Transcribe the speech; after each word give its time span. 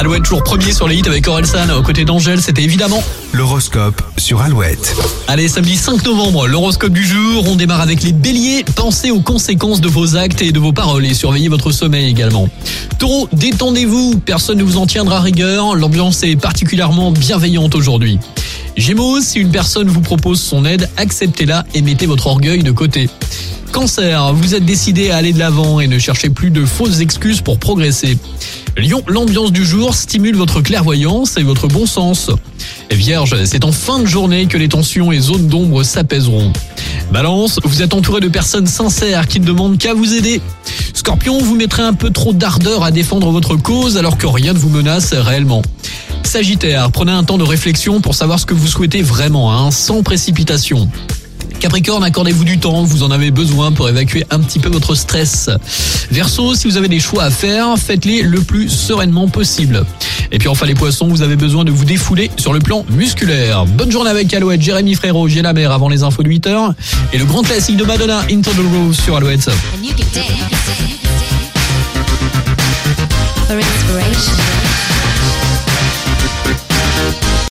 Alouette, 0.00 0.22
toujours 0.22 0.42
premier 0.42 0.72
sur 0.72 0.88
les 0.88 0.96
hits 0.96 1.02
avec 1.06 1.28
Orelsan 1.28 1.68
aux 1.78 1.82
côtés 1.82 2.06
d'Angèle, 2.06 2.40
c'était 2.40 2.62
évidemment 2.62 3.02
L'horoscope 3.34 4.00
sur 4.16 4.40
Alouette. 4.40 4.96
Allez, 5.28 5.46
samedi 5.46 5.76
5 5.76 6.02
novembre, 6.06 6.46
l'horoscope 6.46 6.94
du 6.94 7.04
jour. 7.06 7.44
On 7.46 7.54
démarre 7.54 7.82
avec 7.82 8.02
les 8.02 8.12
béliers. 8.12 8.64
Pensez 8.76 9.10
aux 9.10 9.20
conséquences 9.20 9.82
de 9.82 9.88
vos 9.88 10.16
actes 10.16 10.40
et 10.40 10.52
de 10.52 10.58
vos 10.58 10.72
paroles 10.72 11.04
et 11.04 11.12
surveillez 11.12 11.50
votre 11.50 11.70
sommeil 11.70 12.08
également. 12.08 12.48
Taureau, 12.98 13.28
détendez-vous. 13.34 14.22
Personne 14.24 14.56
ne 14.56 14.64
vous 14.64 14.78
en 14.78 14.86
tiendra 14.86 15.20
rigueur. 15.20 15.74
L'ambiance 15.74 16.22
est 16.22 16.36
particulièrement 16.36 17.12
bienveillante 17.12 17.74
aujourd'hui. 17.74 18.18
Gémeaux, 18.78 19.20
si 19.20 19.38
une 19.38 19.50
personne 19.50 19.88
vous 19.88 20.00
propose 20.00 20.40
son 20.40 20.64
aide, 20.64 20.88
acceptez-la 20.96 21.66
et 21.74 21.82
mettez 21.82 22.06
votre 22.06 22.26
orgueil 22.26 22.62
de 22.62 22.72
côté. 22.72 23.10
Cancer, 23.72 24.34
vous 24.34 24.54
êtes 24.54 24.64
décidé 24.64 25.10
à 25.10 25.16
aller 25.16 25.32
de 25.32 25.38
l'avant 25.38 25.80
et 25.80 25.86
ne 25.86 25.98
cherchez 25.98 26.28
plus 26.28 26.50
de 26.50 26.64
fausses 26.64 27.00
excuses 27.00 27.40
pour 27.40 27.58
progresser. 27.58 28.18
Lion, 28.76 29.02
l'ambiance 29.06 29.52
du 29.52 29.64
jour 29.64 29.94
stimule 29.94 30.34
votre 30.34 30.60
clairvoyance 30.60 31.36
et 31.36 31.42
votre 31.42 31.68
bon 31.68 31.86
sens. 31.86 32.30
Vierge, 32.90 33.36
c'est 33.44 33.64
en 33.64 33.72
fin 33.72 34.00
de 34.00 34.06
journée 34.06 34.46
que 34.46 34.58
les 34.58 34.68
tensions 34.68 35.12
et 35.12 35.20
zones 35.20 35.46
d'ombre 35.46 35.84
s'apaiseront. 35.84 36.52
Balance, 37.12 37.60
vous 37.64 37.82
êtes 37.82 37.94
entouré 37.94 38.20
de 38.20 38.28
personnes 38.28 38.66
sincères 38.66 39.28
qui 39.28 39.40
ne 39.40 39.46
demandent 39.46 39.78
qu'à 39.78 39.94
vous 39.94 40.14
aider. 40.14 40.40
Scorpion, 40.92 41.38
vous 41.38 41.54
mettrez 41.54 41.82
un 41.82 41.94
peu 41.94 42.10
trop 42.10 42.32
d'ardeur 42.32 42.82
à 42.82 42.90
défendre 42.90 43.30
votre 43.30 43.56
cause 43.56 43.96
alors 43.96 44.18
que 44.18 44.26
rien 44.26 44.52
ne 44.52 44.58
vous 44.58 44.70
menace 44.70 45.14
réellement. 45.14 45.62
Sagittaire, 46.24 46.90
prenez 46.90 47.12
un 47.12 47.24
temps 47.24 47.38
de 47.38 47.44
réflexion 47.44 48.00
pour 48.00 48.14
savoir 48.14 48.38
ce 48.38 48.46
que 48.46 48.54
vous 48.54 48.68
souhaitez 48.68 49.02
vraiment, 49.02 49.52
hein, 49.52 49.70
sans 49.70 50.02
précipitation. 50.02 50.88
Capricorne, 51.60 52.02
accordez-vous 52.02 52.44
du 52.44 52.58
temps, 52.58 52.84
vous 52.84 53.02
en 53.02 53.10
avez 53.10 53.30
besoin 53.30 53.70
pour 53.70 53.86
évacuer 53.86 54.24
un 54.30 54.40
petit 54.40 54.58
peu 54.58 54.70
votre 54.70 54.94
stress. 54.94 55.50
Verseau, 56.10 56.54
si 56.54 56.66
vous 56.66 56.78
avez 56.78 56.88
des 56.88 57.00
choix 57.00 57.24
à 57.24 57.30
faire, 57.30 57.76
faites-les 57.76 58.22
le 58.22 58.40
plus 58.40 58.70
sereinement 58.70 59.28
possible. 59.28 59.84
Et 60.32 60.38
puis 60.38 60.48
enfin 60.48 60.64
les 60.64 60.74
poissons, 60.74 61.08
vous 61.08 61.20
avez 61.20 61.36
besoin 61.36 61.64
de 61.64 61.70
vous 61.70 61.84
défouler 61.84 62.30
sur 62.38 62.54
le 62.54 62.60
plan 62.60 62.86
musculaire. 62.88 63.66
Bonne 63.66 63.92
journée 63.92 64.10
avec 64.10 64.32
Alouette, 64.32 64.62
Jérémy 64.62 64.94
Frérot, 64.94 65.28
j'ai 65.28 65.42
la 65.42 65.52
mer 65.52 65.70
avant 65.70 65.90
les 65.90 66.02
infos 66.02 66.22
de 66.22 66.30
8h. 66.30 66.72
Et 67.12 67.18
le 67.18 67.26
grand 67.26 67.42
classique 67.42 67.76
de 67.76 67.84
Madonna, 67.84 68.22
Into 68.30 68.50
the 68.52 68.64
Rose 68.74 68.98
sur 68.98 69.16
Alouette. 69.16 69.50